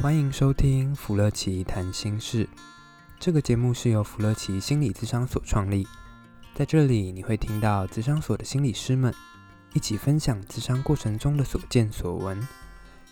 [0.00, 2.48] 欢迎收听弗乐奇谈心事。
[3.18, 5.84] 这个节目是由弗乐奇心理咨商所创立，
[6.54, 9.12] 在这里你会听到咨商所的心理师们
[9.74, 12.46] 一起分享咨商过程中的所见所闻，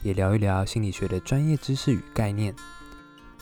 [0.04, 2.54] 也聊一聊心理学的专业知识与概念。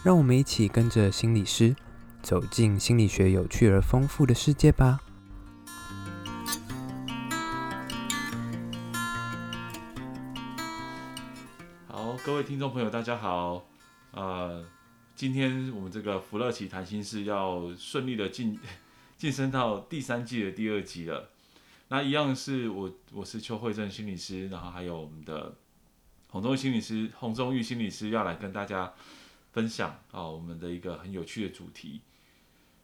[0.02, 1.76] 让我们一起跟着心理师
[2.22, 4.98] 走进心理学有趣而丰富的世界吧。
[12.24, 13.68] 各位听众朋友，大家好。
[14.12, 14.64] 呃，
[15.14, 18.58] 今天我们这个福乐奇谈心事要顺利的进
[19.18, 21.28] 晋升到第三季的第二集了。
[21.88, 25.54] 那一样是我，我是邱慧正心理师，然后还有我们的
[26.28, 28.94] 洪忠心理师、洪忠玉心理师要来跟大家
[29.52, 32.00] 分享啊、哦，我们的一个很有趣的主题。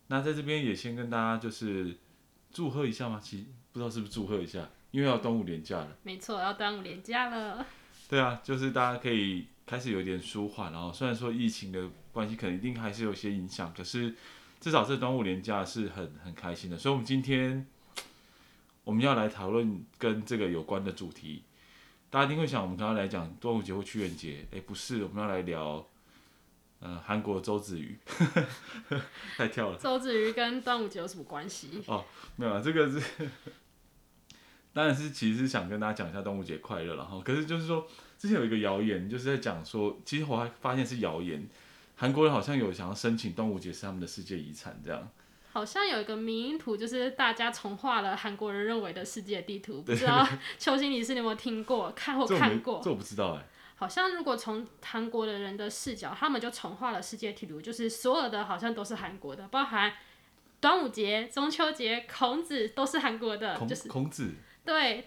[0.08, 1.96] 那在这边也先跟大家就是
[2.52, 5.96] 祝贺一下嘛，其实不知道是不是祝贺一下，因为要端午连假了。
[6.02, 7.66] 没错，要端午连假了。
[8.10, 14.12] 对啊，就是大家可以开始有点舒缓，然后虽然说疫情的关系，可能一定还是有些影响，可是
[14.58, 16.76] 至少这端午连假是很很开心的。
[16.76, 17.64] 所以，我们今天
[18.82, 21.44] 我们要来讨论跟这个有关的主题。
[22.10, 25.86] 大家一定会想，我们刚刚来讲端午节或屈原节，哎，不是，我们要来聊，
[26.80, 27.96] 呃，韩国的周子瑜，
[29.38, 29.78] 太跳了。
[29.78, 31.84] 周子瑜跟端午节有什么关系？
[31.86, 32.04] 哦，
[32.34, 33.30] 没有啊，这个是。
[34.72, 41.48] 当然是，其实是想跟大家讲一下端午节快乐，然后可是就是说，之前有一个谣言，就是在讲说，其实我还发现是谣言，
[41.96, 45.08] 韩国人好像有想要申请端午节是他们的世界遗产这样。
[45.52, 50.24] 好像有一个迷因图，就是大家重画了韩国人认为的世界地图，不知道
[50.56, 52.74] 邱心理师你有没有听过、看或看过？
[52.74, 53.44] 这我，这 我不知道哎。
[53.74, 59.92] 好像如果从韩国的人的视角，他们就重画了世界地图，就是所有的好像都是韩国的，包含
[60.60, 64.34] 端午节、中秋节、孔子都是韩国的，就是孔子。
[64.70, 65.04] 对，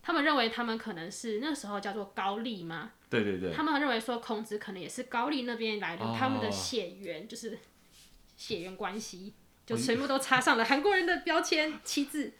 [0.00, 2.92] 他们认为他们可能是那时候叫做高丽嘛。
[3.08, 3.52] 对对对。
[3.52, 7.58] 他们认为说孔子可能也是高丽那边来的，哦、他们的血缘就是
[8.36, 9.34] 血缘关系，
[9.66, 12.32] 就全部都插上了韩国人的标签旗帜。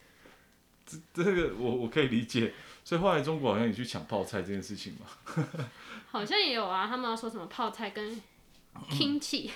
[0.87, 2.55] 这这个我我可以理解，
[2.85, 5.45] 所以后来中国好像也去抢泡菜这件事情嘛。
[6.07, 8.23] 好像也有啊，他们要说什么泡菜跟
[8.89, 9.51] kimchi。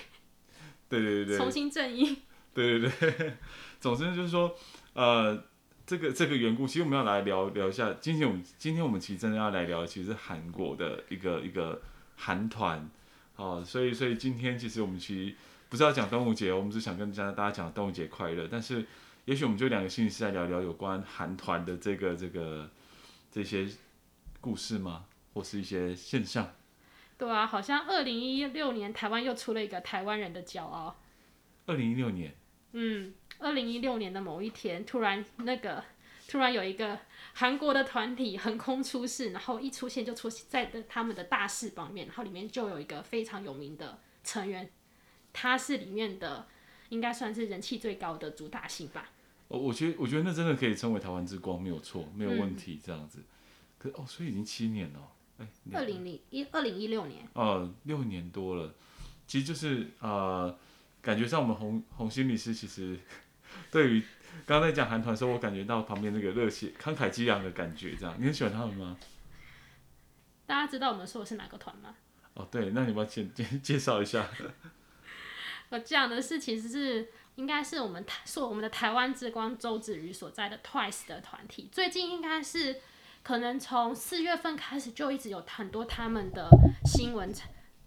[0.89, 1.37] 对对对。
[1.37, 2.23] 重新正义。
[2.53, 3.37] 对对对，
[3.79, 4.53] 总之就是说，
[4.91, 5.41] 呃。
[5.85, 7.95] 这个这个缘故，其实我们要来聊聊一下。
[8.01, 11.79] 今天我们今天我们其实真的要来聊，其实是韩国的一个一个
[12.15, 12.89] 韩团，
[13.35, 15.35] 哦，所以所以今天其实我们其实
[15.69, 18.47] 不是要讲端午节，我们是想跟大家大家讲端午节快乐。
[18.51, 18.83] 但是，
[19.25, 22.67] 也许我们就两个心理师来聊聊有关韩团的这个这个
[23.31, 23.67] 这些
[24.41, 25.05] 故事吗？
[25.35, 26.51] 或是一些现象？
[27.15, 30.95] 对啊，好像二零一六年台湾又出了一个台湾人的骄傲。
[31.67, 32.33] 二零一六年。
[32.71, 33.13] 嗯。
[33.39, 35.83] 二零一六年的某一天，突然那个
[36.27, 36.97] 突然有一个
[37.33, 44.71] 韩国的团体横空出世，然后一出现就出现在的他们的大事榜面，然后里面就有一个非常有名的成员，
[45.33, 46.47] 他是里面的
[46.89, 49.09] 应该算是人气最高的主打星吧。
[49.49, 53.19] 哦，我觉得我觉得那真的可以称为台湾之光，没有错，没有问题，这样子。
[53.19, 53.25] 嗯、
[53.77, 58.73] 可哦，所以已经七年了，哎，二零零一二零一六年，哦，六年多了，
[59.27, 60.57] 其实就是呃，
[61.01, 62.97] 感觉上我们洪洪心理师其实。
[63.71, 64.03] 对于
[64.45, 68.97] 刚刚在讲韩团的时候，我感觉到旁边那个热血、慷慨激昂的感觉，这样你很喜欢他们吗？
[70.45, 71.95] 大家知道我们说的是哪个团吗？
[72.35, 74.27] 哦，对，那你们先介介绍一下。
[75.69, 81.69] 我讲的是，其实是应该是我们台，是我们的台湾之光周子瑜所在的 Twice 的团体。
[81.71, 82.81] 最近应该是
[83.23, 86.47] 可能从四月份开始，就一直有很多他们的
[86.85, 87.33] 新闻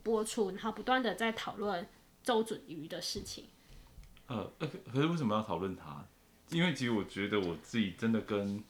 [0.03, 1.87] 播出，然后不断的在讨论
[2.25, 3.47] 周子瑜的事情。
[4.29, 4.51] 呃，
[4.93, 6.05] 可是为什么要讨论他？
[6.51, 8.65] 因为其实我觉得我自己真的跟，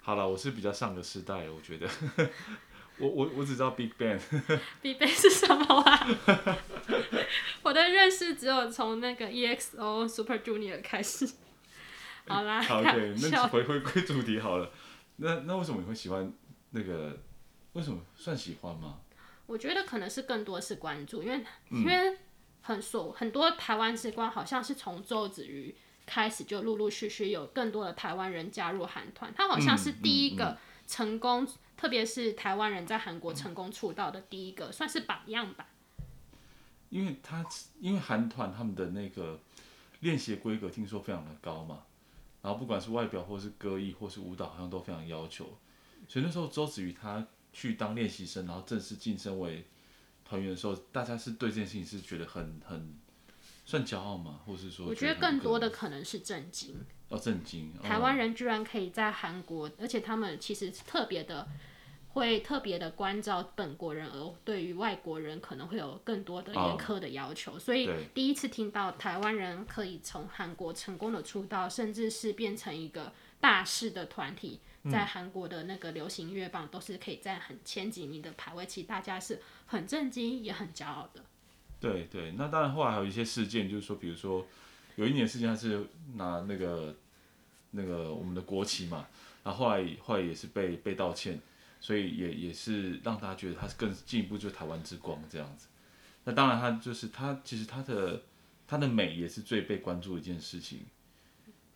[0.00, 1.88] 好了，我是比较上个时代，我觉得，
[2.98, 4.18] 我我我只知道 Big Bang。
[4.80, 6.06] Big Bang 是什么啊？
[7.62, 11.28] 我的认识只有从那个 EXO Super Junior 开始。
[12.26, 14.70] 好啦，好，OK，那回回归主题好了。
[15.16, 16.32] 那那为什么你会喜欢
[16.70, 17.18] 那个？
[17.74, 19.00] 为什么算喜欢吗？
[19.46, 22.16] 我觉得可能是更多是关注，因为、嗯、因为。
[22.66, 25.74] 很说很多台湾之光，好像是从周子瑜
[26.06, 30.56] 开始就陆陆续续有更多的台湾人加入韩团，他好像是第一个
[30.86, 35.68] 成功，嗯嗯嗯、特别是台湾人在韩国成功出道的第一个，算是榜样吧。
[36.88, 37.44] 因为他
[37.80, 39.38] 因为韩团他们的那个
[40.00, 41.82] 练习规格听说非常的高嘛，
[42.40, 45.58] 然后不管是外表或是歌艺或是舞蹈，好像都非常要求，
[46.08, 49.66] 所以那时候周子瑜他去当练习生，然后正式晋升为。
[50.24, 52.98] 团员的时候，大家是对这件事情是觉得很很
[53.64, 54.40] 算骄傲吗？
[54.46, 54.86] 或是说？
[54.86, 56.76] 我觉得更多的可能是震惊。
[57.10, 57.70] 哦，震惊！
[57.82, 61.46] 台湾人居然可以在韩国，而且他们其实特别的
[62.08, 67.52] 会特别的关照本国人，而对于外国人可能会有更多的严苛的要求。
[67.52, 74.60] Oh, 所以第一次听到台湾人可以从韩国成功的出道，甚至是变成一个大势的团体，
[74.90, 81.24] 在韩国的那个流行乐榜都是可以在很前几名的排位，其实大家是很震惊也很骄傲的。
[81.80, 84.46] 对对，那当然后来还有一些事件，就是说，比如说
[84.96, 86.94] 有一年事件，他是拿那个
[87.72, 89.06] 那个我们的国旗嘛，
[89.42, 91.40] 然后后来后来也是被被道歉，
[91.80, 95.68] 所以也也是让大家觉得他是更进一步就是台湾之光这样子。
[96.24, 98.22] 那当然他就是他其实他的
[98.66, 100.80] 他的美也是最被关注的一件事情。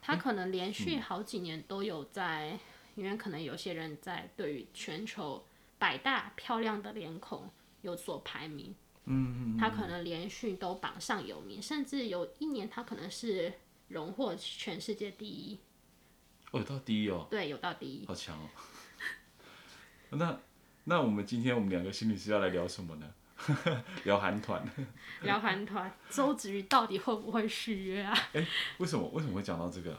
[0.00, 2.58] 他可能连续好几年都有在，嗯、
[2.98, 5.46] 因为可能有些人在对于全球
[5.78, 7.48] 百大漂亮的脸孔
[7.82, 8.74] 有所排名。
[9.04, 13.52] 嗯，嗯，嗯，他可能连续都榜上有名，甚至有一年他可能是
[13.86, 15.58] 荣获全世界第一。
[16.50, 17.26] 哦，有到第一哦。
[17.30, 18.04] 对，有到第一。
[18.06, 18.48] 好强哦。
[20.10, 20.40] 那
[20.84, 23.14] 那我们今天我们两个心理师要来聊什么呢？
[24.04, 24.68] 聊韩团。
[25.22, 28.12] 聊韩团，周子瑜到底会不会续约啊？
[28.32, 28.48] 哎、欸，
[28.78, 29.96] 为什么为什么会讲到这个？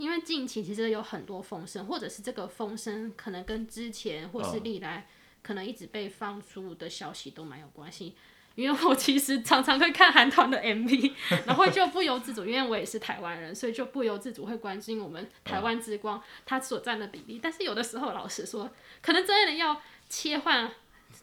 [0.00, 4.98] 因为近期其实有很多风声，或者是这个风声可能跟之前或是历来。
[4.98, 5.04] 嗯
[5.42, 8.14] 可能一直被放出的消息都蛮有关系，
[8.56, 11.14] 因为我其实常常会看韩团的 MV，
[11.48, 17.40] 然后就不由自主，因为我也是台湾人，所以就不由自主会关心我们台湾之光它所占的比例。
[17.42, 18.70] 但是有的时候，老实说，
[19.00, 19.80] 可能真的要
[20.10, 20.70] 切换，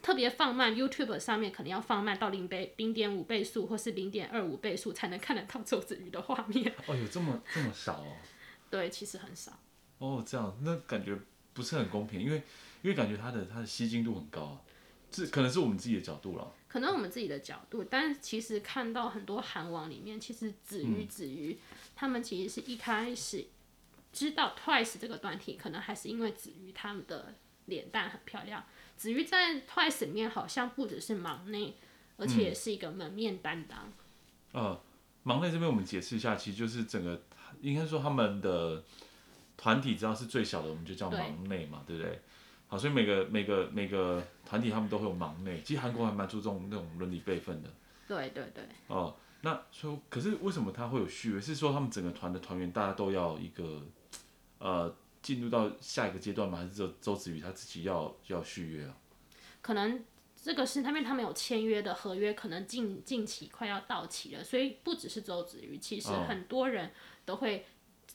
[0.02, 6.74] 特别放慢 YouTube 上面可能要放慢到零倍、零点五倍速或是零点二五倍速才能看得到周子瑜的画面。
[6.88, 8.16] 哦，有这么这么少哦？
[8.70, 9.58] 对，其实很少。
[9.98, 11.18] 哦，这样那感觉
[11.52, 12.42] 不是很公平，因为。
[12.80, 14.60] 因为感觉他的他的吸睛度很高啊，
[15.10, 16.54] 这可能是我们自己的角度了。
[16.68, 21.58] 可能我们自己的角度，但其实看到很多韩网里面，其实子瑜子瑜，
[21.96, 23.46] 他们其实是一开始
[24.12, 27.34] 知道 Twice 这个团体，可能还是因为子瑜他们的
[27.64, 28.64] 脸蛋很漂亮。
[28.96, 31.74] 子瑜在 Twice 里面好像不只是忙内，
[32.16, 33.92] 而且也是一个门面担当。
[34.52, 34.80] 嗯、呃，
[35.24, 37.20] 忙内这边我们解释一下，其实就是整个
[37.60, 38.82] 应该说他们的
[39.56, 42.20] 团体只要是最小的，我们就叫忙内嘛，对，不对？
[42.68, 47.70] 好，所以每个每个每个团体他们都会有忙内，其实韩国还蛮注重那种伦理辈分的。
[48.06, 48.64] 对对对。
[48.88, 51.40] 哦，那说可是为什么他会有续约？
[51.40, 53.82] 是说他们整个团的团员大家都要一个
[54.58, 56.58] 呃进入到下一个阶段吗？
[56.58, 58.94] 还是周周子瑜他自己要要续约啊？
[59.62, 60.04] 可能
[60.36, 66.92] 这个是他们他们有签约的合约，可能近近期快要到期了，所以不只是周子瑜，其实很多人
[67.28, 67.62] 都会、哦、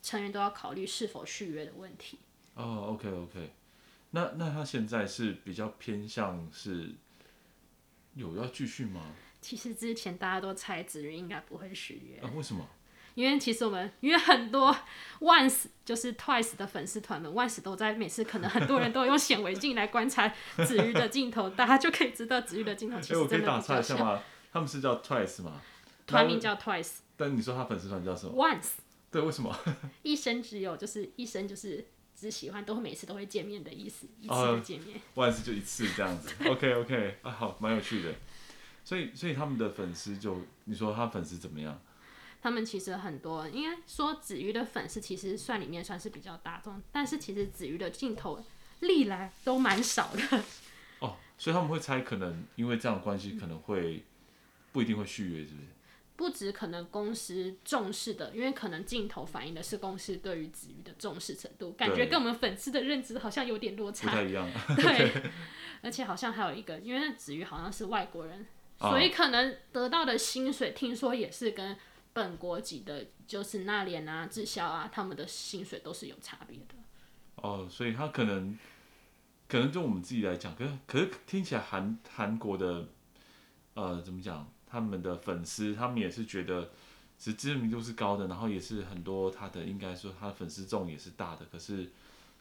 [0.02, 2.18] 成员都要考虑是否续约的问题。
[2.56, 3.54] 哦，OK OK。
[4.10, 6.90] 那那他现在是比较偏向是
[8.16, 9.02] 有要继续吗？
[9.40, 12.20] 其实之前大家都猜子瑜应该不会续约。
[12.26, 12.68] 啊，为什么？
[13.14, 14.76] 因为其实我们因为很多
[15.20, 20.28] Once 就是 Twice 的粉丝团们，Once 都在每次可能很多人都用显微镜来观察
[20.66, 23.74] 子瑜的镜头，大家就可以知道子瑜的镜头其实真的比较小。
[23.74, 24.24] 欸，我可以打岔一下吗？
[24.52, 25.62] 他们是叫 Twice 吗？
[26.08, 26.98] 团名叫 Twice。
[27.16, 28.83] 但你说他粉丝团叫什么？Once。
[29.14, 29.56] 对，为什么？
[30.04, 31.88] 一生只有就是一生就是。
[32.16, 36.30] 只喜欢都会每次都会见面的意思，一次的见面， 万、uh, 次就一次这样子。
[36.48, 38.14] OK OK 啊，好，蛮有趣的。
[38.86, 41.82] 所以所以他们的粉丝就你说他粉丝怎么样？
[42.40, 48.46] 他们其实很多，应该说子瑜的粉丝其实算里面算是比较大众，但是其实子瑜的镜头
[48.82, 50.44] 历来都蛮少的。
[51.00, 54.06] 哦，所以他们会猜，可能因为这样的关系，可能会
[54.72, 55.68] 不一定会续约，是不是？
[56.24, 64.10] 不止可能公司重视的，因为可能镜头反映的是公司对于子瑜的重视程度，感觉跟我们粉丝的认知好像有点落差。
[64.10, 64.50] 不太一样。
[64.78, 65.32] 对，
[65.82, 68.48] 而且好像还有一个，因为子瑜好像是外国人，
[68.80, 71.76] 哦，所以可能得到的薪水听说也是跟
[72.14, 76.76] 本国籍的，就是娜琏啊、智孝啊，他们的薪水都是有差别的。
[77.36, 78.58] 哦，所以他可能，
[79.50, 82.88] 可能就我们自己来讲，可是可是听起来韩韩国的，
[83.74, 84.53] 呃，怎么讲？
[84.74, 86.72] 他们的粉丝，他们也是觉得，
[87.16, 91.92] 其实知名度是高的，然后也是很多他的，应该说他的粉丝众也是大的，可是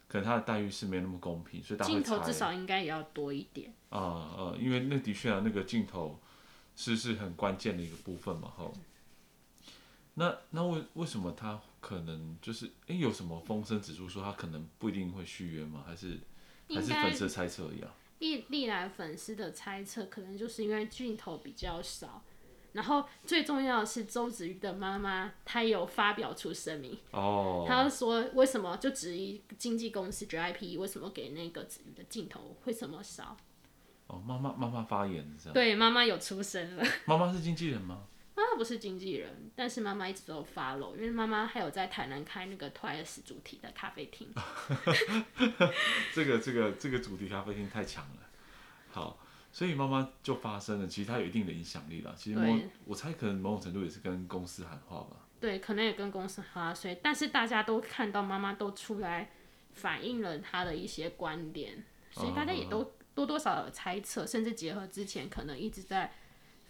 [0.07, 1.79] 可能他的待遇是没有那么公平，所以。
[1.81, 3.71] 镜头至少应该也要多一点。
[3.91, 6.19] 啊、呃、呃，因为那的确啊，那个镜头
[6.75, 8.71] 是是很关键的一个部分嘛，哈。
[10.15, 15.83] 那那为为什么他可能就是哎有什么风声指出说他可能不一定会续约吗？
[15.85, 16.19] 还是
[16.69, 17.93] 还是粉丝猜测而已啊？
[18.23, 22.23] 历历来粉丝的猜测，可能就是因为镜头比较少，
[22.71, 33.35] 然后最重要的是周子瑜的妈妈，她有发表出声明，哦，她说为什么就质疑经纪公司 JIP 为什么给那个子瑜的镜头会这么少？
[34.07, 36.83] 哦，妈妈妈妈发言是这样，对，妈妈有出声了。
[37.05, 38.07] 妈妈是经纪人吗？
[38.55, 44.33] 不是经纪人，但是妈妈一直都有 follow，因为妈妈还有在台南开那个 Twice 主题的咖啡厅。
[46.13, 48.29] 这个这个这个主题咖啡厅太强了，
[48.91, 49.19] 好，
[49.51, 50.87] 所以妈妈就发生了。
[50.87, 52.13] 其实她有一定的影响力了。
[52.17, 55.17] 其实我我猜可能某种程度也是跟公司喊话吧。
[55.39, 59.29] 对，可能也跟公司喊话，所以但是大家都看到妈妈都出来
[59.73, 66.13] 反映了她的一些观点，所以大家也都多多少少有猜测，甚至结合之前可能一直在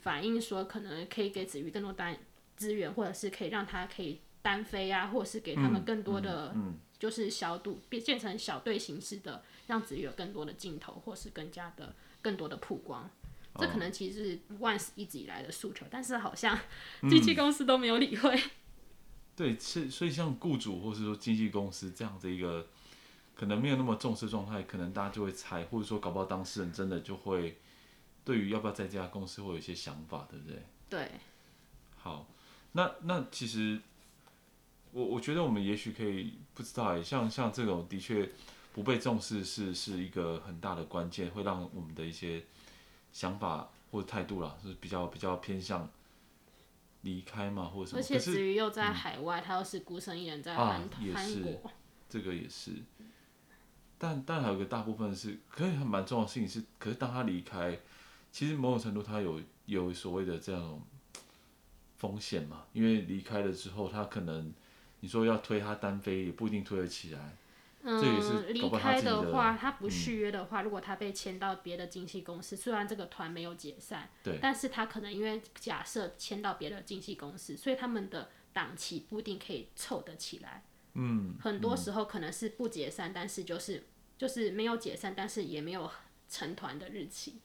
[0.04, 2.16] 反映说，可能可以给子瑜更多单
[2.56, 6.56] 资源，或者是可以让他可以单飞啊，或者是给他们更多的。
[7.00, 13.04] 就是小组变变成小队形式的，让子瑜有更多的镜头，或是更加的更多的曝光。
[13.56, 16.58] 哦、这可能其实是 Once 一直以来的诉求，但是好像
[17.10, 18.34] 经纪公司都没有理会。
[18.34, 18.50] 嗯、
[19.36, 22.68] 对，是所以像雇主或是说经纪公司这样的一个
[23.36, 27.58] 可能没有那么重视状态，可能大家就会猜，或者说搞不好当事人真的就会
[28.26, 30.64] 对于要不要在这家公司会有一些想法，对不对？
[30.90, 31.12] 对。
[31.98, 32.28] 好，
[32.72, 33.82] 那那其实。
[34.96, 38.30] 我我觉得我们也许可以不知道哎，像像这种的确
[38.74, 42.44] 不被重视是是一个很大的关键，会让我们的一些
[43.12, 45.90] 想法或者态度啦，是比较比较偏向
[47.02, 48.00] 离开嘛，或者什么。
[48.00, 51.72] 而且子瑜又在海外，嗯、他又是孤身一人在韩、啊、韩国，
[52.08, 52.74] 这个也是。
[53.98, 57.80] 但但还有一个大部分是，可以很蛮重要的事情是，可是当他离开，
[58.34, 60.82] 其实某种程度他有有所谓的这样
[61.96, 64.52] 风险嘛，因为离开了之后，他可能。
[65.04, 67.36] 你说要推他单飞也不一定推得起来。
[67.82, 80.64] 嗯，离开的话，他不续约的话，嗯、如果他被签到别的经纪公司，虽然这个团没有解散，对，但是他可能因为假设签到别的经纪公司，所以他们的档期不一定可以凑得起来。
[80.94, 83.84] 嗯，很多时候可能是不解散，嗯、但是就是
[84.18, 85.92] 就是没有解散，但是也没有
[86.30, 87.42] 成团的日期。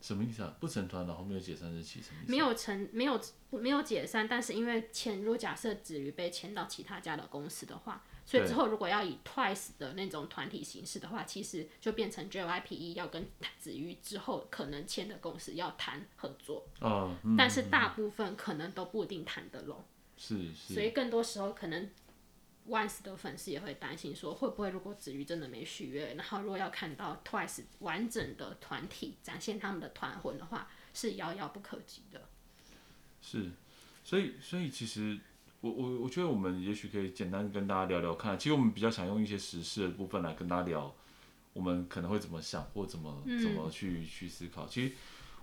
[0.00, 0.56] 什么意思啊？
[0.60, 2.30] 不成团，然后没有解散日期，什么意思？
[2.30, 13.26] 没有成，没有没有解散，但是因为签，如果假设子瑜被签到其他家的公司的话，所以之后如果要以 Twice 的那种团体形式的话，其实就变成 JYP 要跟
[13.58, 16.66] 子瑜之后可能签的公司要谈合作。
[16.80, 19.84] 哦嗯、但是大部分可能都不一定谈得拢。
[20.16, 20.74] 是是。
[20.74, 21.90] 所以更多时候可能。
[22.68, 32.28] Once 的粉丝也会担心说，会不会如果子瑜真的没续约，然后如果要看到 Twice 完整的团体展现他们的团魂的话，是遥遥不可及的。
[33.22, 33.52] 是，
[34.02, 35.16] 所以所以其实
[35.60, 40.92] 我我我觉得我们也许可以简单跟大家聊聊看，其实我们比较想用一些时事的部分来跟大家聊，
[41.52, 44.66] 我们可能会怎么想或怎么怎么去、嗯、去思考。
[44.66, 44.92] 其实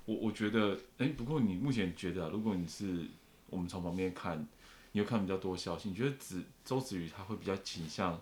[0.04, 3.08] 我我觉得，哎、欸，不过你目前觉得，如果你是
[3.50, 4.46] 我们从旁边看。
[4.94, 8.22] 你有看比较多消息，你觉得子周子瑜他会比较倾向，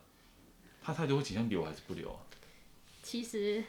[0.81, 2.19] 他态度会倾向留还是不留啊？
[3.03, 3.63] 其实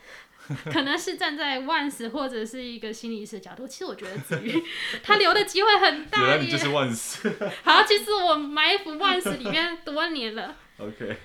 [0.65, 4.63] 可能是站在 Once 或者是一个心理师的角度，其实我觉得子瑜
[5.03, 6.21] 他留的机会很大。
[6.21, 7.29] 原来你就是 Once。
[7.65, 10.57] 好，其实我埋伏 Once 里面多年了。
[10.79, 11.17] OK，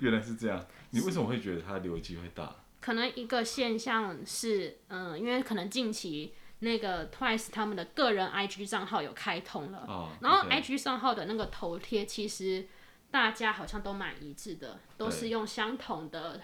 [0.00, 0.64] 原来是这样。
[0.90, 2.54] 你为什么会觉得他留的机会大？
[2.80, 6.34] 可能一个现象是，嗯，因为可能近期。
[6.62, 12.68] 那个 Twice 他们的个人 IG 账号有开通了，oh, 然后 IG 账号的那个头贴其实
[13.10, 16.40] 大家好像都蛮一致的，都是用相同的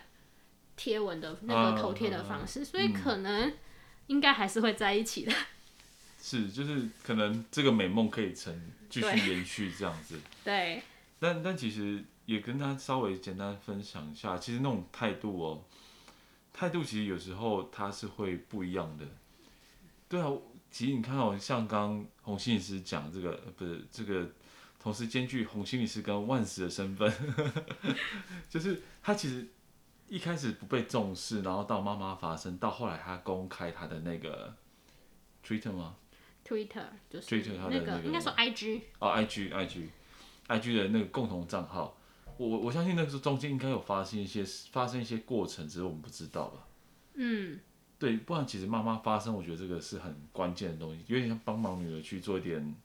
[0.76, 3.54] 贴文的那个头贴的方式，oh, 所以可能
[4.08, 5.32] 应该还是会在一起的。
[6.20, 10.18] 是，就是可能这个美梦可以成继续延续这样子。
[10.44, 10.82] 对。
[11.20, 15.62] 但但其实也跟他稍微简单分享一下，其实那种态度哦，
[16.52, 19.06] 态度其实有时候它是会不一样的。
[20.08, 20.32] 对啊，
[20.70, 24.26] 其实你看到像刚洪心理师讲这个，不是这个，
[24.80, 27.12] 同时兼具洪心理师跟 Once 的身份，
[28.48, 29.46] 就是他其实
[30.08, 34.54] 一开始不被重视，然后到妈妈发声，到后来他公开他的那个
[35.44, 35.96] Twitter 吗
[36.44, 41.98] ？Twitter 就是 Twitter 他的那个，应该说 IG 哦，IG，IG，IG 的那个共同账号，
[42.38, 46.66] 我我相信那个时候中间应该有发生一些发生一些过程，只是我们不知道吧？
[47.14, 47.60] 嗯。
[47.98, 52.76] 对，不然其实妈妈发声，我觉得这个是很关键的东西，有点像帮忙女儿去做一点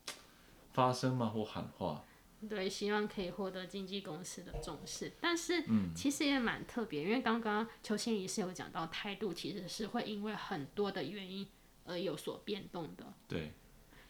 [0.72, 2.04] 发声嘛，或喊话。
[2.50, 5.64] 对，希望可以获得经纪公司的重视，但是
[5.96, 11.48] 其实也蛮特别，因为刚刚邱心怡是有讲到态度其实是会因为很多的原因
[11.86, 13.14] 而有所变动的。
[13.28, 13.52] 对。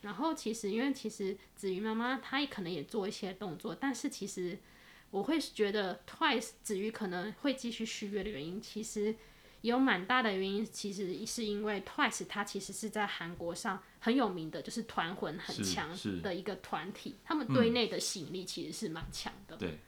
[0.02, 4.58] 然后其实因为其实子瑜妈妈她也可能也做一些动作，但是其实
[5.12, 9.14] 我会觉得 Twice 子瑜可能会继续续约的原因，其实。
[9.64, 15.90] 有蛮大的原因，其实是因为 Twice 它其实是在韩国上很有名的，就是团魂很强
[16.22, 19.56] 的一个团体，他们对内的吸引力其实是蛮强的。
[19.56, 19.80] 对，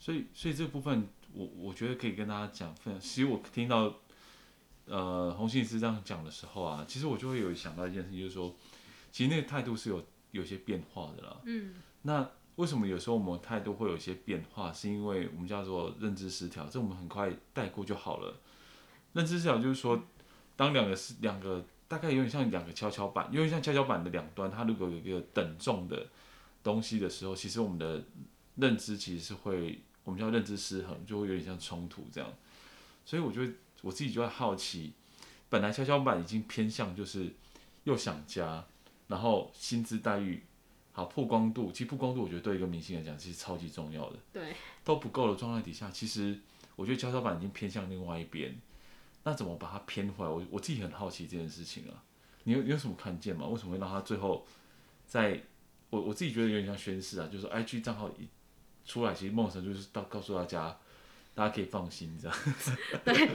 [0.00, 3.00] 所以所以这部分我我觉得可以跟大家讲分享。
[3.00, 4.00] 其实我听到
[4.86, 8.56] 呃洪信师这样讲的时候啊，其实我就会有想到一件事情，就是说，
[9.12, 11.40] 其实那个态度是有有些变化的啦。
[11.44, 12.28] 嗯，那
[12.60, 14.70] 为什么有时候我们态度会有一些变化？
[14.70, 18.36] 是因为我们叫做认知失调，这我们很快带过就好了。
[19.14, 19.98] 认知失调就是说，
[20.56, 26.06] 当两个是两个大概有点像两个跷跷板，有点像跷跷板的两端，它如果有一个等重的
[26.62, 28.04] 东西的时候，其实我们的
[28.56, 32.30] 认知其实是会，我们叫认知失衡，就会有点像冲突这样。
[33.06, 33.50] 所以我觉得
[33.80, 34.92] 我自己就会好奇，
[35.48, 37.32] 本来跷跷板已经偏向就是
[37.84, 38.66] 又想家，
[39.08, 40.44] 然后薪资待遇
[40.92, 44.54] 好曝光度，其实曝光度我觉得对一个明星来讲其实超级重要的，对，
[44.84, 46.38] 都不够的状态底下，其实
[46.76, 48.54] 我觉得跷跷板已经偏向另外一边，
[49.24, 50.30] 那怎么把它偏回来？
[50.30, 52.02] 我我自己很好奇这件事情啊，
[52.44, 53.46] 你有你有什么看见吗？
[53.46, 54.46] 为什么会让他最后
[55.06, 55.42] 在？
[55.90, 58.28] 我我自己觉得有点像宣誓啊，就是 IG 账号一
[58.84, 60.78] 出来，其实梦神就是到告诉大家。
[61.32, 62.36] 大家可以放心，这样。
[63.04, 63.30] 对，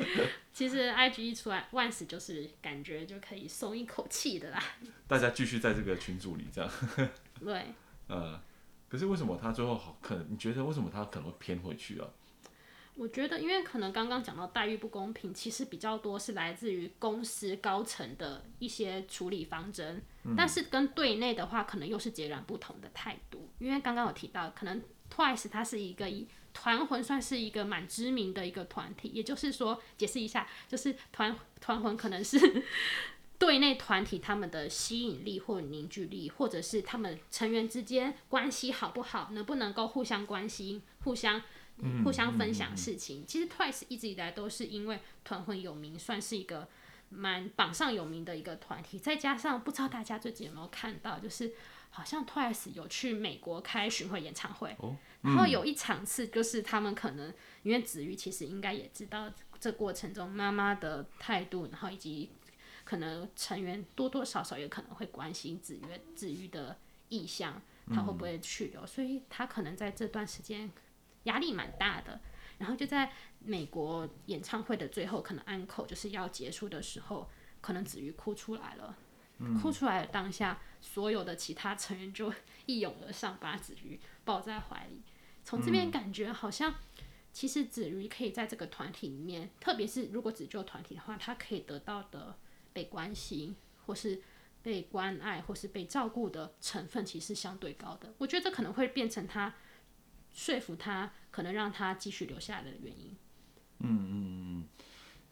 [0.53, 4.61] 其实 IG 一出来，万死就是感觉就可以松一口气的啦。
[5.07, 6.69] 大家继续在这个群组里这样。
[7.39, 7.65] 对。
[8.07, 8.39] 呃，
[8.87, 10.27] 可是为什么他最后好可能？
[10.31, 12.07] 你觉得为什么他可能会偏回去啊？
[12.95, 23.49] 我觉得，因为可能刚刚讲到待遇不公平，其实比较多是来自于公司高层的一些处理方针，嗯、但是跟队内的话，可能又是截然不同的态度。
[23.59, 24.81] 因为刚刚有提到，可能
[25.13, 32.63] Twice 它是一个以团魂算是一个蛮知名的一个团体，也就是说，解释一下，就是团团魂可能是
[33.37, 41.41] 队内团体他们的吸引力或凝聚力，或者是他们成员之间关系好不好，能不能够互相关心、互相
[42.03, 43.19] 互相分享事情。
[43.19, 46.67] 嗯嗯嗯、其实 Twice 一直以来都是因为团魂有名，算是一个
[47.09, 48.97] 蛮榜上有名的一个团体。
[48.97, 51.53] 再加上不知道大家最近有没有看到，就是
[51.89, 54.75] 好像 Twice 有去美国开巡回演唱会。
[54.79, 59.27] 哦然后有一场次，就是他们可能因为子瑜其实应该也知道
[59.59, 62.29] 这过程中妈妈的态度，然后以及
[62.85, 66.77] 可能成员多多少少也可能会关心子曰子瑜的
[67.09, 67.61] 意向，
[67.93, 70.71] 他会不会去留，所以他可能在这段时间
[71.23, 72.21] 压力蛮大的。
[72.57, 78.95] 然后就在美国演唱会的最后，可能安可就是要结束的时候，可能子瑜哭出来了，
[79.61, 82.31] 哭出来的当下，所有的其他成员就
[82.65, 85.01] 一拥而上，把子瑜抱在怀里。
[85.43, 86.75] 从这边感觉好像，
[87.33, 92.37] 其实子瑜可以在这个团体里面，特别是如果只救团体的话，他可以得到的
[92.75, 94.21] 被关心，或是
[94.61, 98.13] 被关爱，或是被照顾的成分，其实是相对高的。
[98.17, 99.55] 我觉得这可能会变成他
[100.33, 103.15] 说服他，可能让他继续留下来的原因。
[103.79, 104.67] 嗯嗯嗯，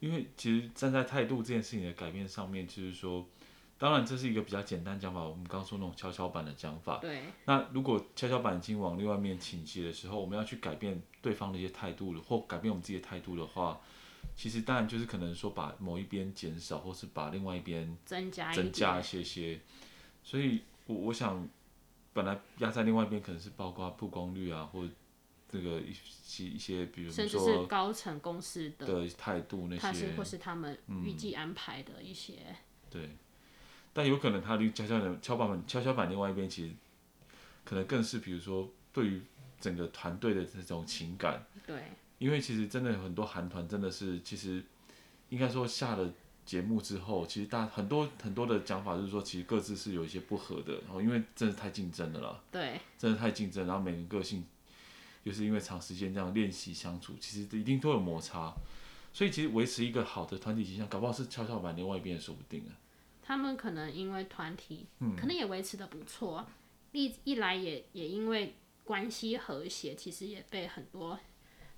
[0.00, 3.28] 因为其实站在态度这件事情的改变上面，就是说。
[3.76, 5.20] 当然，这是一个比较简单讲法。
[5.20, 6.98] 我们刚刚说那种跷跷板的讲法。
[6.98, 7.24] 对。
[7.44, 13.80] 那如果跷跷板已经往另外一面倾斜的时候，我们要去改变对方的一些态度了，或改变我们自己的态度的话，
[14.36, 19.60] 其实当然就是可能说把某一边减少，或是把另外一边增加增加一些些。
[20.22, 21.48] 所以我我想，
[22.12, 24.88] 本来压在另外一边可能是包括曝光率啊，或
[25.48, 32.38] 这个一些一些，比如说甚至是高层公司的的态度那些，或是他们预计安排的一些。
[32.48, 32.56] 嗯、
[32.90, 33.10] 对。
[33.92, 36.74] 但有可能他的跷跷板、跷板、跷跷板另外一边，其实
[37.64, 39.22] 可能更是，比如说对于
[39.60, 41.46] 整个团队的这种情感。
[41.64, 41.84] 对。
[42.18, 44.62] 因为其实真的有很多韩团真的是，其实
[45.28, 46.12] 应该说下了
[46.44, 50.74] 节目之后，其实大很多很多的讲法就是说，其实各自是有一些不合的。
[50.82, 52.42] 然后因为真的太竞争了啦。
[52.50, 52.80] 对。
[52.98, 54.44] 真的太竞争，然后每个个性
[55.24, 58.54] 就是因为长时间这样练习相处，其实一定都有摩擦。
[59.12, 62.74] 所以其实维持一个好的团体形象，搞不好是跷跷板另外一边也说不定啊。
[63.22, 66.46] 他们可能因为团体，可能也维持的不错，
[66.92, 71.18] 一、嗯、一来也也因为关系和谐，其实也被很多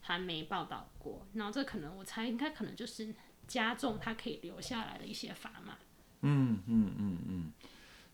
[0.06, 1.26] 韩媒报道过。
[1.34, 3.14] 然后这可能我猜应该可能就是
[3.46, 5.76] 加重他可以留下来的一些砝码。
[6.22, 7.52] 嗯嗯嗯嗯，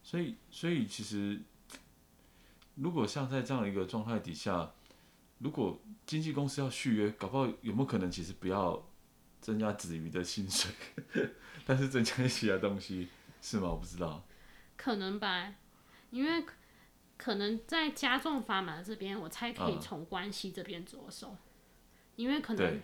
[0.03, 1.41] 所以所以其实
[2.75, 4.73] 如果像在这样一个状态底下，
[5.39, 8.89] 如果经纪公司要续约，搞不好有没有可能其实不要
[9.41, 10.71] 增加子瑜的薪水，
[11.67, 13.09] 但是增加一些东西。
[13.45, 13.71] 是吗？
[13.71, 14.25] 我不知道，
[14.77, 15.53] 可能吧，
[16.11, 16.45] 因为
[17.17, 21.39] 可能在加重砝码这边，我猜可以从关系这边着手，嗯、
[22.17, 22.81] 因为可能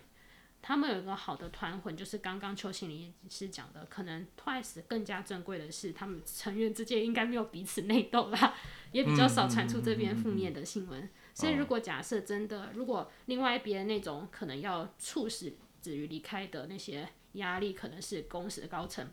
[0.61, 8.55] 他们有一个好的团魂，就是刚刚邱心理是讲的，可能 Twice 更加珍贵的是，他们成员之间应该没有彼此内斗啦，
[8.93, 11.05] 也比较少传出这边负面的新闻，嗯嗯。
[11.05, 19.09] 嗯嗯嗯、所以如果假设真的，如果另外一边那种可能要促使子瑜离开的那些压力，可能是公司的高层。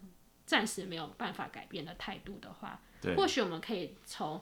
[0.47, 2.79] 暂时没有办法改变的态度的话，
[3.17, 4.39] 或许我们可以从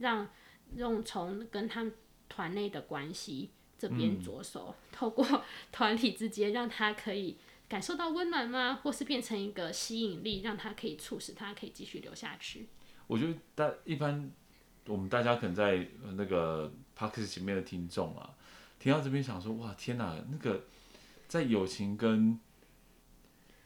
[0.00, 0.28] 让
[0.74, 1.94] 用从跟他们
[2.28, 7.36] 团内的关系这边着手，嗯、透过 团体之间让他可以
[7.68, 8.80] 感受到温暖吗？
[8.82, 12.68] 或是变成一个吸引力，让他可以促使他可以继续留下去？
[13.06, 14.30] 我觉得大一般
[14.86, 18.30] 我们大家可能在那个 Podcast 前面的听众啊，
[18.78, 20.64] 听到这边想说，哇，天哪，那个
[21.28, 22.38] 在友情跟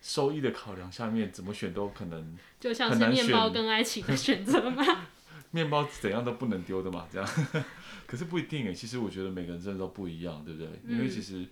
[0.03, 4.83] 收益的考量下面，怎么选都可能就像是面包跟爱情的选择吗？
[5.53, 7.29] 面包怎样都不能丢的嘛，这样。
[8.07, 10.69] 可是不一定诶，其实我觉得每个人真的都不一样，对不对？
[10.87, 11.47] 因为其实，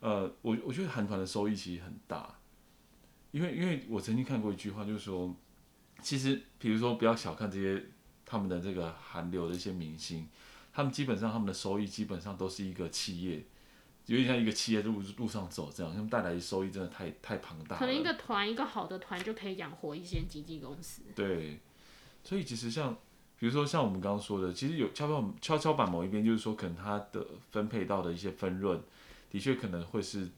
[0.00, 2.38] 嗯、呃，我我觉得韩团的收益其实很大，
[3.32, 5.34] 因为因为我曾经看过一句话，就是说，
[6.00, 7.86] 其实比如说不要小看这些
[8.24, 10.28] 他们的这个韩流的一些明星，
[10.72, 13.44] 他们基本上他们的收益基本上都是一个企业，
[14.06, 17.78] 有点像一个企业路路上走这样，他们带来的收益真的太太庞大了。
[17.80, 21.02] 可能一个团一个好的团就可以养活一间经纪公司。
[21.14, 21.60] 对。
[22.24, 22.94] 所以其实像，
[23.38, 28.80] 比如说像我们刚刚说的，其实有跷跷跷跷板某一边，就是说可能他的分配到的一些分润，
[29.30, 30.28] 的确可能会是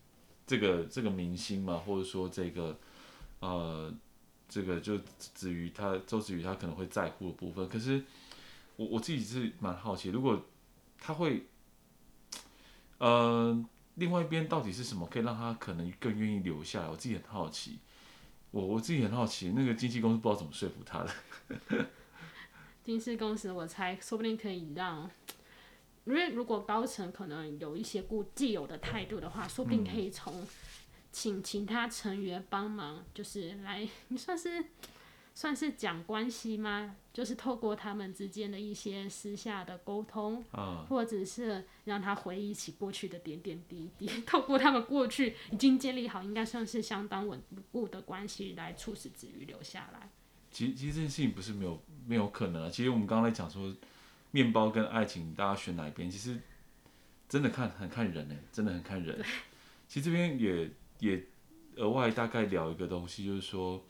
[0.47, 2.79] 这个这个明星嘛，或者说这个
[3.41, 3.93] 呃
[4.49, 7.69] 这个就子瑜他周子瑜他可能会在乎的部分。
[7.69, 8.05] 可是
[8.77, 10.41] 我我自己是蛮好奇，如果
[10.99, 11.47] 他会
[12.99, 13.65] 呃
[13.95, 16.89] 另外一边到底是什么可以让他可能更愿意留下来？
[16.89, 17.79] 我自己很好奇。
[18.51, 21.87] 我我自己很好奇，那个经纪公司不知道怎么说服他的。
[22.83, 25.09] 经纪公司，我猜说不定可以让，
[26.05, 30.47] 因为如果高层可能有一些固既有的态度的话，说不定可以从
[31.13, 34.65] 请其他成员帮忙，就是来你算是。
[35.35, 36.97] 算是讲关系吗？
[37.13, 50.09] 就是透过他们之间的一些私下的沟通，啊、或者是让他回忆起过去的点点滴滴， 透过他们过去已经建立好，应该算是相当稳固的关系，来促使子瑜留下来。
[50.51, 52.71] 其实，其实这件事情不是没有没有可能啊。
[52.71, 53.75] 其实我们刚才讲说，
[54.31, 56.11] 面包跟爱情，大家选哪一边？
[56.11, 56.39] 其实
[57.29, 59.21] 真的看很看人呢，真的很看人。
[59.89, 61.25] 其实这边也也
[61.77, 63.85] 额外大概聊一个东西，就是说。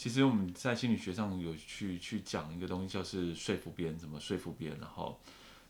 [0.00, 5.20] 其实我们在心理学上有去去讲一个东西，就是说服别人，怎么说服别人，然后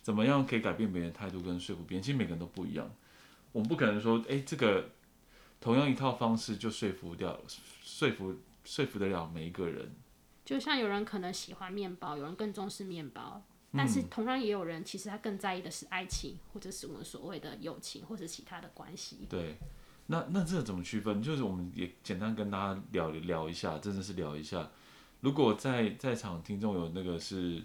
[0.01, 2.03] 怎么样可以改变别人的态度跟说服别人。
[2.03, 2.89] 其实每个人都不一样，
[3.51, 4.91] 我们不可能说，哎，这个
[5.61, 7.41] 同样一套方式就说服掉，
[7.83, 9.91] 说服说服得了每一个人。
[10.45, 19.27] 就像有人可能喜欢面包，有人更重视面包，但是同样也有人其实他更在意的是爱情，或者是我们所谓的友情，或者其他的关系。
[19.29, 19.57] 对。
[20.11, 21.23] 那那这怎么区分？
[21.23, 24.69] 就是我们也简单跟大家聊聊一下，真的是聊一下。
[25.21, 27.63] 如果在在场听众有那个是，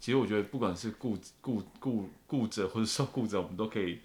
[0.00, 4.00] 其实我觉得不管是顾顾顾顾者或者受雇者，我们都可以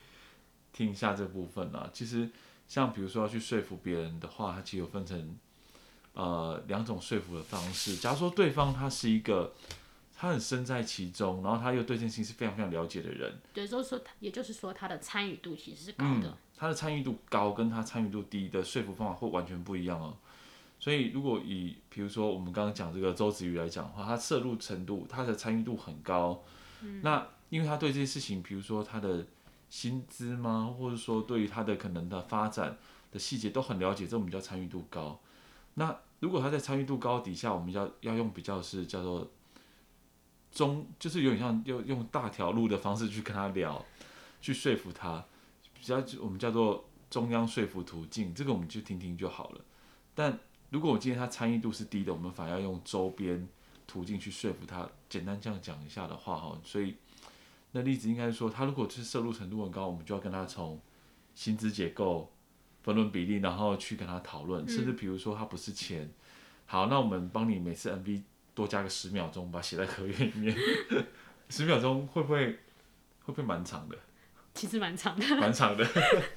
[0.73, 1.89] 听一下这部分啊。
[1.93, 2.29] 其实
[2.67, 5.37] 像比如说要去说服别人的话，它其实有分成
[6.15, 7.95] 呃两种说服的方式。
[7.95, 9.53] 假如说对方他是一个。
[10.15, 13.41] 他很身在其中，然后他又对这件事情是非常非常了解的人。
[13.53, 16.29] 对，就是说，也就是说，他的参与度其实是高的。
[16.29, 20.15] 嗯，他的参与度高，跟他参与度低的说服方法会完全不一样哦。
[20.79, 26.41] 所以，如果以比如说我们刚刚讲这个周子瑜来讲的话，他摄入程度，他的参与度很高。
[26.79, 27.01] 嗯。
[27.03, 29.25] 那因为他对这些事情，比如说他的
[29.69, 32.77] 薪资吗，或者说对于他的可能的发展
[33.11, 35.19] 的细节都很了解，这我们叫参与度高。
[35.73, 39.29] 那如果他在参与度高底下，我们要要用比较是叫做。
[40.49, 43.83] 中就是有点像用用大条路的方式去跟他聊，
[44.39, 45.25] 去说服他，
[45.83, 49.59] 比较我们叫做中央说服途径，这个我们就听听就好了。
[50.15, 53.45] 但如果我今天他参与度是低的，我们反而要用周边
[53.85, 54.89] 途径去说服他。
[55.09, 56.95] 简单这样讲一下的话哈，所以
[57.73, 60.79] 那例子应该是说，他如果是摄入程度很高，我们就要跟他从
[61.35, 62.31] 薪资结构、
[62.81, 66.09] 分论比例，然后去跟他讨论，甚至比如说他不是钱，
[66.65, 68.21] 好，那我们帮你每次 MV。
[68.55, 70.55] 多加个十秒钟，把它写在合约里面。
[71.49, 72.51] 十秒钟会不会
[73.23, 73.97] 会不会蛮长的？
[74.53, 75.25] 其实蛮长的。
[75.37, 75.87] 蛮长的。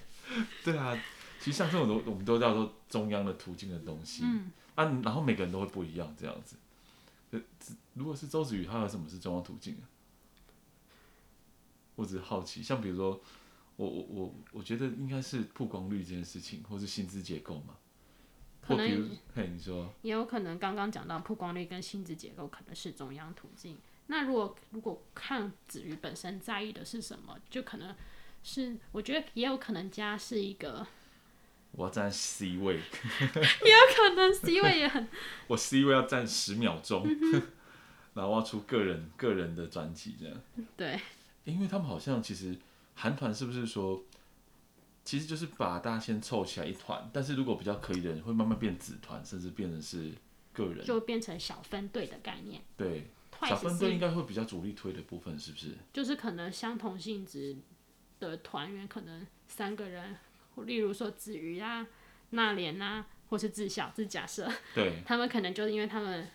[0.65, 0.99] 对啊，
[1.39, 4.23] 其实像这种都我们都叫做中央的途径的东西。
[4.25, 4.51] 嗯。
[4.75, 6.57] 啊，然后每个人都会不一样，这样子。
[7.95, 9.85] 如果是周子瑜，他有什么是中央途径啊？
[11.95, 13.21] 我只是好奇，像比如说，
[13.77, 17.75] 我我我我觉得应该是曝光率这件事情，或是薪资结构嘛。
[18.61, 23.79] 可能，嘿，你说，也有可能刚刚讲到曝光率跟薪资结构可能是中央途径。
[24.09, 27.95] 那如果如果看子瑜本身在意的是什么，就可能
[28.43, 30.87] 是我觉得也有可能家是一个，
[31.73, 32.75] 我要站 C 位，
[33.65, 35.09] 也有可能 C 位也很，
[35.49, 37.07] 我 C 位要站十秒钟，
[38.15, 40.41] 然后我要出个人个人的专辑这样。
[40.77, 41.01] 对，
[41.45, 42.57] 因为他们好像其实
[42.95, 44.03] 韩团是不是说？
[45.05, 50.11] 其实就是把大家先凑起来一团，但是如果比较可以的人，会慢慢变子团，甚至变成是
[50.53, 52.61] 个人，就变成小分队的概念。
[52.77, 53.09] 对，
[53.43, 55.77] 小分队应该会比较主力推的部分，是不是？
[55.93, 57.57] 就是可能相同性质
[58.21, 60.17] 的团员，可能三个人，
[60.57, 61.87] 例如说子瑜啊、
[62.31, 64.51] 娜莲啊，或是志孝，这是假设。
[64.75, 65.01] 对。
[65.05, 66.29] 他们可能就是因为他们。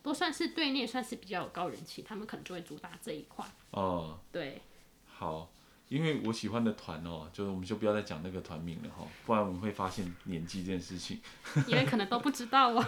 [0.00, 3.44] 都算是队内算是比较有高人气，他们可能就会主打这一块。
[3.72, 4.62] 哦，对，
[5.04, 5.50] 好，
[5.88, 11.20] 因为我喜欢的团哦，就是我们就不要再讲那个团名了哈，不然我们会发现年纪这件事情。
[11.66, 12.86] 因为可能都不知道哦。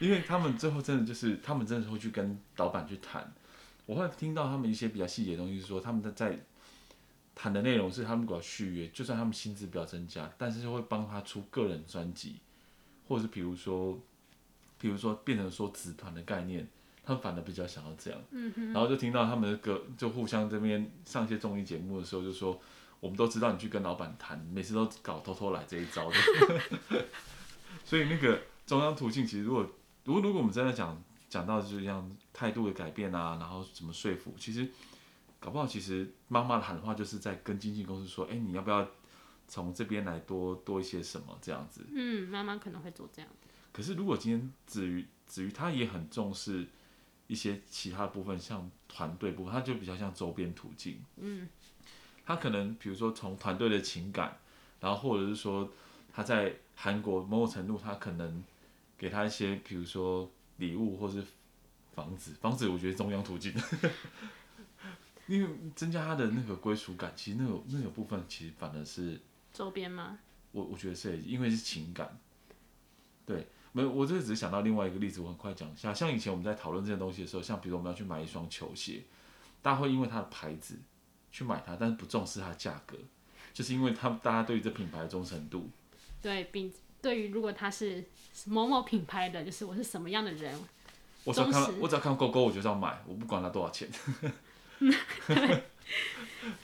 [0.00, 3.32] 因为他们最后真的就是，他们真的会去跟老板去谈。
[3.86, 6.38] 我会听到他们一些比较细节的东西，是说他们在在
[7.34, 12.36] 谈的内容是，他们如果要续约，就算他们薪资不要增加，但是就会帮他出个人专辑，
[13.08, 13.98] 或者是比如说，
[14.78, 16.68] 比如说变成说子团的概念，
[17.02, 18.20] 他们反而比较想要这样。
[18.30, 18.72] 嗯。
[18.72, 22.60] 然后就听到他们的歌，就互相这边上一些综艺节目的时候，就说
[23.00, 26.16] 我们都知道你去跟老板谈，每次都搞偷偷来这一招的。
[27.84, 29.68] 所以那个中央途径，其实如果
[30.10, 31.00] 如果如果我们真的讲。
[31.30, 34.68] 讲到就是这样态度的改变啊，然后怎么说服，其实
[35.38, 38.84] 搞不好其实妈妈的喊话就是在跟经纪公司说，哎，你要不要
[39.46, 41.86] 从这边来多多一些什么这样子？
[41.94, 43.30] 嗯，妈妈可能会做这样。
[43.72, 46.66] 可是如果今天子瑜子瑜他也很重视
[47.28, 51.00] 一些其他部分，像团队部分，他就比较像周边途径。
[51.18, 51.48] 嗯，
[52.24, 54.36] 他可能比如说从团队的情感，
[54.80, 55.70] 然后或者是说
[56.12, 58.42] 他在韩国某种程度，他可能
[59.00, 60.30] 给他一些比如说。
[60.60, 61.24] 礼物或是
[61.94, 63.50] 房子，房子我觉得中央途径，
[65.26, 69.18] 因为增加他的那个归属感，其实那个那个部分其实反而是
[69.54, 70.18] 周边吗？
[70.52, 72.20] 我我觉得是，因为是情感。
[73.24, 75.94] 对，没有，我这个只是想到另外一个例子，我很快讲一下。
[75.94, 79.04] 像以前我们在讨论这些东西的时候，像比如我们要去买一双球鞋，
[79.62, 80.76] 大家会因为它的牌子
[81.32, 82.98] 去买它，但是不重视它的价格，
[83.54, 85.70] 就是因为他们大家对于这品牌的忠诚度。
[86.20, 86.70] 对，并。
[87.02, 88.04] 对于如果他是
[88.46, 90.58] 某某品牌的，就是我是什么样的人，
[91.24, 93.88] 我只要看，我只要看勾勾，我就要买，我不管他多少钱。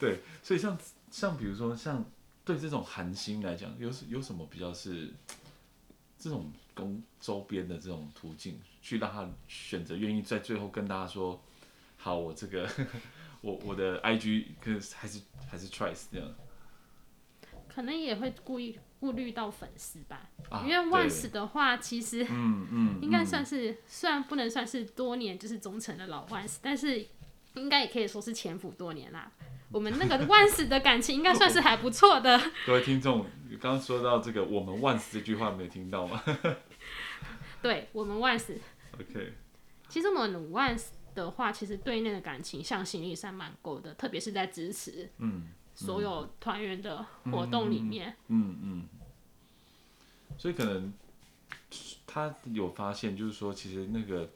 [0.01, 0.79] 对，所以像
[1.11, 2.05] 像比如说像
[2.45, 5.13] 对这种韩星来讲，有有什么比较是
[6.19, 11.43] 这种公周边的这种途径，去让他选择愿意在最后跟大家说，
[11.99, 12.67] 好，我这个
[13.43, 15.21] 我我的 IG 可是还是
[15.51, 16.35] 还是 Twice 这样，
[17.77, 18.79] 可能也会故意。
[18.99, 27.07] 顾虑到粉丝吧，啊、因为 ONCE 的话，其实嗯嗯，应该算是、嗯、虽然不能算是多年就是忠诚的老 ONCE，但是
[27.53, 29.31] 应该也可以说是潜伏多年啦。
[29.71, 32.41] 我们那个 ONCE 的感情应该算是还不错的。
[32.67, 33.27] 各位听众，
[33.61, 36.23] 刚刚说到这个“我们 ONCE” 这句话没听到吗？
[37.61, 38.59] 对，我们 ONCE。
[38.99, 39.35] OK。
[39.91, 45.49] 其实我们 ONCE 的话，其实对内的感情向心力算蛮够的，特别是在支持嗯。
[45.77, 48.89] 所有团员的活动里面，嗯嗯，嗯，
[50.39, 50.91] 所以可能
[52.07, 54.31] 他有发现，就是说，其实那个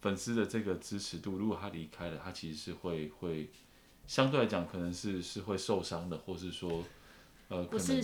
[0.00, 3.50] 粉丝的这个支持度，如果他离开了，他其实是会会
[4.06, 6.84] 相对来讲，可能是是会受伤的，或是说，
[7.48, 8.00] 呃，不是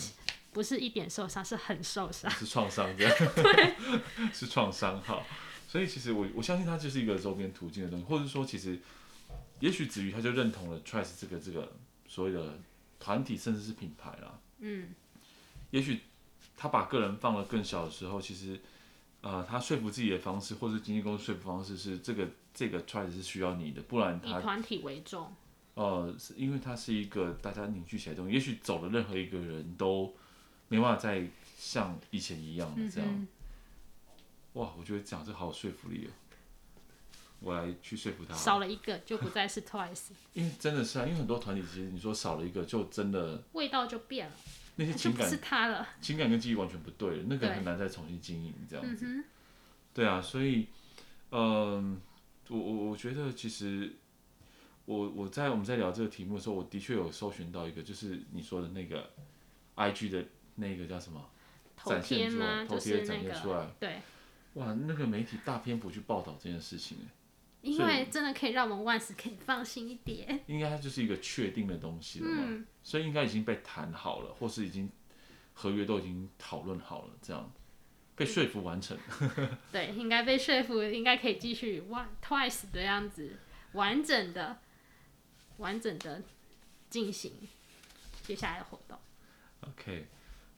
[0.52, 3.76] 不是一点受伤，是很受伤，是创伤这样， 对，
[4.34, 5.22] 是创伤哈。
[5.68, 8.80] 所以其实我我相信他就是一个周边途径的东西，或者说，其实
[9.60, 11.72] 也许子瑜他就认同了 Twice 这个这个
[12.08, 12.58] 所谓的。
[13.02, 14.90] 团体甚至是品牌啦，嗯，
[15.72, 16.02] 也许
[16.56, 18.60] 他把个人放得更小的时候，其实，
[19.22, 25.32] 呃，他说服自己的方式，或是经纪公司说服方式是这个这个 Twice 是需要你的，不然他团体为重，
[25.74, 30.14] 呃，是因为它是一个大家凝聚起来的东西，也许走了任何一个人都
[30.68, 31.26] 没办法再
[31.58, 33.26] 像以前一样的这样，嗯、
[34.52, 36.10] 哇，我觉得讲这好有说服力哦。
[37.42, 40.10] 我来去说服他，少了一个就不再是 Twice。
[40.32, 44.32] 因为真的是啊，因为很多团体其实你说少了一个，就真的味道就变了，
[44.76, 49.06] 那些情感是他了，情感跟记忆完全不对了，那个很难再重新经营这样子。
[49.92, 50.68] 对，对啊，所以，
[51.30, 51.96] 嗯、呃，
[52.50, 53.92] 我我我觉得其实
[54.84, 59.10] 我我在我们在聊这个题目的时候，我的确有搜寻到一个，就是你说的那个
[59.76, 60.24] IG 的
[60.54, 61.28] 那个叫什么？
[61.74, 62.64] 头贴吗？
[62.64, 64.00] 头贴展现出来，对，
[64.54, 66.96] 哇，那个媒体大篇幅去报道这件事情
[67.62, 74.90] 因为真的可以让我们 ONCE 可以放心一点，应该它就是一个确定的东西了嘛，嗯、所以应该已经被谈好了，或是已经
[75.54, 77.52] 合约都已经讨论好了，这样
[78.16, 78.98] 被说服完成。
[79.70, 83.38] 对，应该被说服，应该可以继续 one Twice 的样子，
[83.72, 84.58] 完整的、
[85.58, 86.22] 完整的
[86.90, 87.32] 进行
[88.22, 88.98] 接下来的活动。
[89.68, 90.06] OK。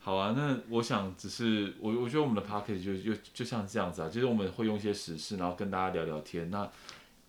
[0.04, 6.70] 好啊，那我想只是我，我觉得我们的 package 就就就像这样子啊，就是我们会用一些时事，然后跟大家聊聊天，那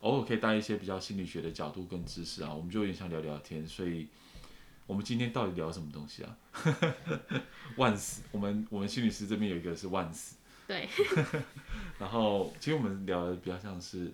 [0.02, 3.66] 偶尔可以带一些比较心理学的角度跟知识啊，我们就有点像聊聊天。
[3.66, 4.10] 所以，
[4.86, 6.38] 我们今天到底聊什么东西啊？
[7.78, 10.34] ONCE，我们我们心理师这边有一个是 ONCE，
[10.68, 10.90] 对。
[11.98, 14.12] 然后，其实我们聊的比较像是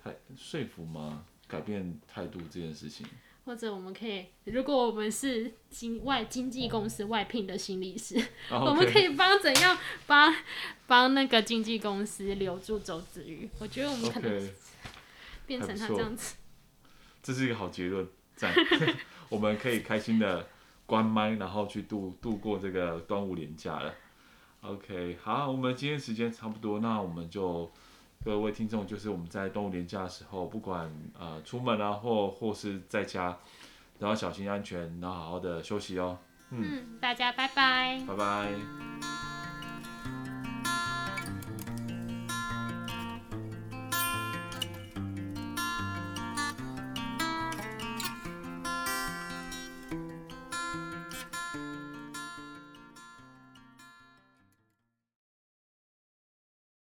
[0.00, 1.24] 太说服吗？
[1.48, 3.04] 改变态度这件事情。
[3.44, 8.14] 或者我们可以，如果我们是经外经纪公司外聘的心理师
[8.50, 8.70] ，oh, okay.
[8.70, 9.76] 我们可以帮怎样
[10.06, 10.34] 帮
[10.86, 13.48] 帮那个经纪公司留住周子瑜。
[13.58, 14.50] 我觉得我们可能
[15.46, 16.36] 变成他这样子。
[17.22, 18.54] 这是一个好结论，赞。
[19.28, 20.48] 我们可以开心的
[20.86, 23.94] 关麦，然后去度度过这个端午连假了。
[24.62, 27.70] OK，好，我们今天时间差不多，那我们就
[28.24, 33.36] 各位听众，就是我们在动物年假的时候，不管呃出门啊，或或是在家，
[33.98, 36.18] 都要小心安全，然后好好的休息哦。
[36.48, 38.02] 嗯，大家拜拜。
[38.08, 39.23] 拜拜。